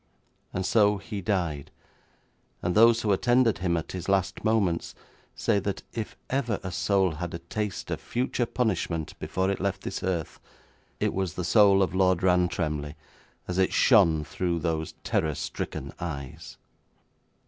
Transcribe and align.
And 0.51 0.65
so 0.65 0.97
he 0.97 1.21
died, 1.21 1.69
and 2.63 2.73
those 2.73 3.03
who 3.03 3.11
attended 3.11 3.59
him 3.59 3.77
at 3.77 3.91
his 3.91 4.09
last 4.09 4.43
moments 4.43 4.95
say 5.35 5.59
that 5.59 5.83
if 5.93 6.17
ever 6.27 6.59
a 6.63 6.71
soul 6.71 7.11
had 7.11 7.35
a 7.35 7.45
taste 7.53 7.91
of 7.91 8.01
future 8.01 8.47
punishment 8.47 9.13
before 9.19 9.51
it 9.51 9.61
left 9.61 9.83
this 9.83 10.01
earth, 10.01 10.39
it 10.99 11.13
was 11.13 11.35
the 11.35 11.43
soul 11.45 11.83
of 11.83 11.93
Lord 11.93 12.23
Rantremly 12.23 12.95
as 13.47 13.59
it 13.59 13.73
shone 13.73 14.23
through 14.23 14.57
those 14.57 14.95
terror 15.03 15.35
stricken 15.35 15.93
eyes.' 15.99 16.57